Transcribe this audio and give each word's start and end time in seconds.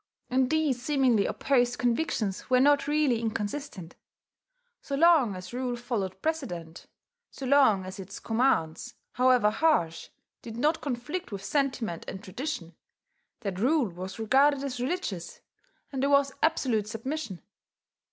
And 0.31 0.49
these 0.49 0.81
seemingly 0.81 1.27
opposed 1.27 1.77
convictions 1.77 2.49
were 2.49 2.59
not 2.59 2.87
really 2.87 3.21
inconsistent. 3.21 3.95
So 4.81 4.95
long 4.95 5.35
as 5.35 5.53
rule 5.53 5.75
followed 5.75 6.19
precedent, 6.23 6.87
so 7.29 7.45
long 7.45 7.85
as 7.85 7.99
its 7.99 8.17
commands, 8.19 8.95
however 9.11 9.51
harsh, 9.51 10.09
did 10.41 10.57
not 10.57 10.81
conflict 10.81 11.31
with 11.31 11.45
sentiment 11.45 12.05
and 12.07 12.23
tradition, 12.23 12.73
that 13.41 13.59
rule 13.59 13.89
was 13.89 14.17
regarded 14.17 14.63
as 14.63 14.79
religious, 14.79 15.39
and 15.91 16.01
there 16.01 16.09
was 16.09 16.33
absolute 16.41 16.87
submission. 16.87 17.43